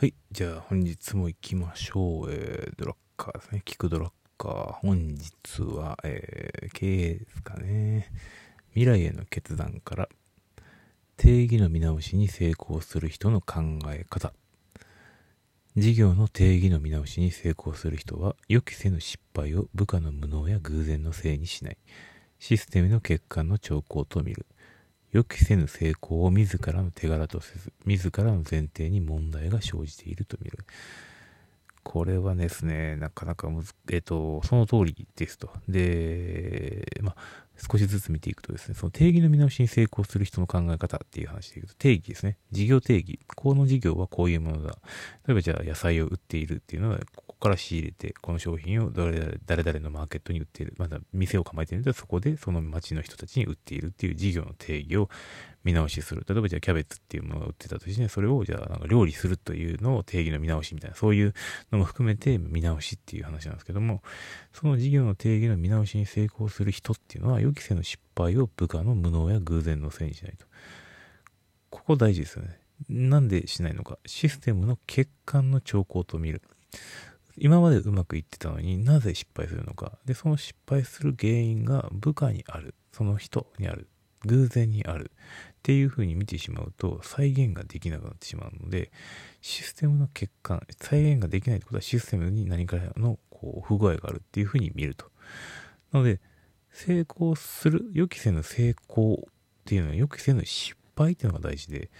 [0.00, 0.14] はい。
[0.30, 2.30] じゃあ本日も行きましょう。
[2.30, 3.62] えー、ドラッカーですね。
[3.64, 4.72] 聞くドラッカー。
[4.74, 5.32] 本日
[5.62, 8.12] は、えー、経営ですかね。
[8.74, 10.08] 未来への決断から
[11.16, 14.32] 定義の見直しに成功する人の考え方。
[15.76, 21.76] 事業の定義の見直しに成功する人は予期せぬ失敗を部下の無能や偶然のせいにしない。
[22.38, 24.46] システムの欠陥の兆候と見る。
[25.12, 30.58] 予期せぬ成功を自らの手柄とせず、自らの前提に問題が生じていると見る。
[31.82, 35.50] これはですね、なかなかむず、えっ、と、その通りですと。
[35.68, 37.16] で、まあ、
[37.56, 42.36] 少しずつ見ていくとですね、その定義の見直しに成功する人の考え方っていう話でいくと、定義ですね。
[42.52, 43.18] 事業定義。
[43.34, 44.76] この事業はこういうものだ。
[45.26, 47.00] 例えばじゃあ野菜を売っているっていうのは、
[47.38, 50.74] こから仕入れて、この商品を誰々のマーケットに売っている。
[50.76, 55.08] まだ店を構えているので、そこでその町の人たちに売っているっていう事業の定義を
[55.62, 56.24] 見直しする。
[56.28, 61.34] 例えばじゃあキャベツっていうものが売ってたとして、それをじゃあなんか料理するというのを定義の見直しみたいな、そういう
[61.70, 64.02] のも含めて見直しっていう話なんですけども、
[64.52, 70.46] その事業の定義の見直しに成功する人っていうのは、予期せぬ失敗を部下の無能や偶然のせいにしないと。
[71.70, 72.58] ここ大事ですよね。
[72.88, 73.98] なんでしないのか。
[74.06, 76.42] システムの欠陥の兆候と見る。
[77.40, 79.98] 今までうまくいってたのになぜ失敗するのか。
[80.04, 82.74] で、その失敗する原因が部下にある。
[82.92, 83.88] その人にある。
[84.24, 85.12] 偶然にある。
[85.12, 88.90] っていうふうに見てしまうと再現ができなくなってしまうので、
[89.40, 95.06] システムの欠陥、再現ができないってことはシステムに何かのこう不具合があるっていうふうに見ると。
[95.92, 96.20] なので、
[96.70, 99.18] 成功する、予期せぬ成功っ
[99.64, 101.90] ていうのは予期せぬ失敗っていうのが大事で、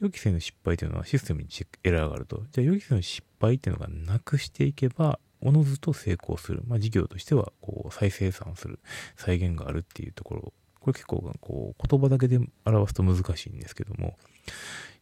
[0.00, 1.48] 予期せぬ失敗っていうのはシステムに
[1.82, 2.44] エラーがあると。
[2.52, 6.62] じゃあ予期せぬ失敗っていうのがなくしていけば、おのずと成功する。
[6.66, 8.80] まあ事業としては、こう、再生産する、
[9.16, 10.52] 再現があるっていうところ。
[10.80, 14.16] これ結構、こう、言葉だけで表すと難しいんですけども、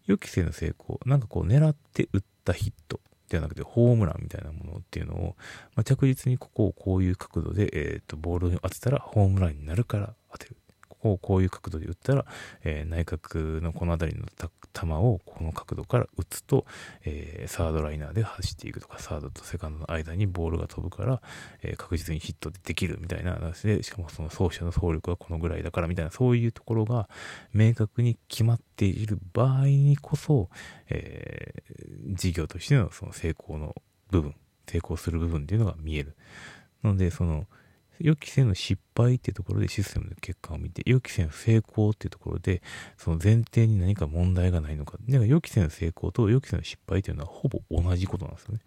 [0.06, 5.36] 予期せぬ成功、なんかこう、狙って打ったヒットではなくて、ホームランみたいなものっていうのを、
[5.74, 10.56] まあ、着実にここをこういう角度で、えっ、と、ボールに当てたらホームランになるから当てる。
[11.06, 12.24] ここをこういう角度で打ったら、
[12.64, 14.26] えー、内角のこの辺りの
[14.72, 16.66] 球をこの角度から打つと、
[17.04, 21.22] えー、サードライナーで走っていくとか、サードとセカンドの間にボールが飛ぶから、
[21.62, 27.08] えー、確実にヒットでできるみたいな話で、しかもその走者の走力はこのぐらいだからみたいな、そういうところが
[27.52, 30.48] 明確に決まっている場合にこそ、
[30.88, 31.62] え、
[32.08, 33.74] 事業としてのその成功の
[34.10, 34.34] 部分、
[34.66, 36.16] 成功する部分っていうのが見える。
[36.82, 37.46] ので、その、
[38.00, 42.62] 予期せぬ失敗っていうところでシステムの結果を見て、予期せぬ成功っていうところで、
[42.96, 44.98] その前提に何か問題がないのか。
[45.08, 48.60] だから予期せぬ成功と予期せぬ失敗っていうのはほぼ同じことなんですよね。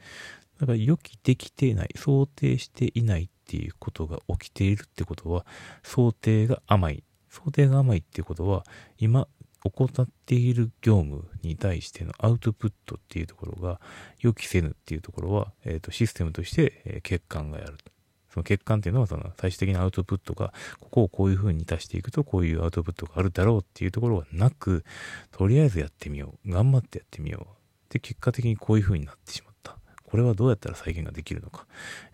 [0.59, 5.45] だから予期できていない、想定していないっていうことが起きているってことは、
[5.83, 7.03] 想定が甘い。
[7.29, 8.65] 想定が甘いっていうことは、
[8.97, 9.27] 今、
[9.63, 13.81] 怠っている業務に対してのアウトプットっていうところが
[14.19, 17.91] 予期せぬっていうところは、えーと、システムとして、えー、欠陥があると。
[18.33, 24.83] その欠陥っていうのはその最終的なアウトプットがここをこういう風に足していくとこういうアウトプットがあるだろうっていうところはなく
[25.31, 26.51] とりあえずやってみよう。
[26.51, 27.93] 頑張ってやってみよう。
[27.93, 29.77] で結果的にこういう風になってしまった。
[30.03, 31.65] これはどうやったら再現ができるのか。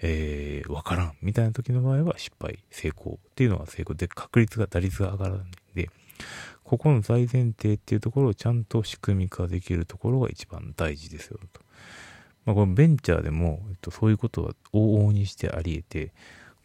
[0.01, 1.13] えー、わからん。
[1.21, 2.59] みたいな時の場合は失敗。
[2.71, 3.95] 成功っていうのは成功。
[3.95, 5.89] で確率が打率が上がらないんで。
[6.63, 11.61] ここの大前提っていうところをちゃんと仕組み化できるところが一番大事ですよと。
[12.45, 16.13] まあ、このベンチャーでも、えっと、そういうことは往々にしてあり得て、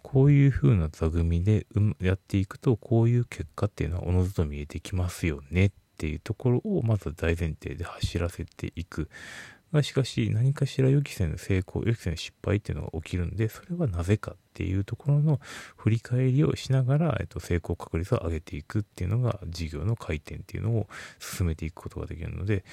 [0.03, 1.67] こういう風な座組で
[2.01, 9.09] やっていくと、こういう結果っていうのはおのずと見えてきますよねっていうところをまず大前提で走らせていく。
[9.73, 15.41] がしかし何かしら予期せぬ成功、予期せぬ失敗っていうのが起きるんで、それはなぜかっていうところの
[15.77, 22.65] 振り返りをしながら、えっと、成功確率を上げていくっていうのが事業の回転っていうのを進めていくことができるので、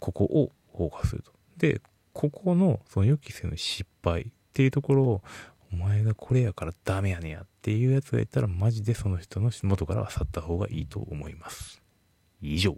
[0.00, 1.32] ここをフォーカスすると。
[1.58, 5.22] で、ここのその予期せぬ失敗っていうところを、
[5.72, 11.80] お前がこれやからダメやねやっていうやつがいたらマジでその人の元からは去った方がいいと思います。
[12.42, 12.76] 以上。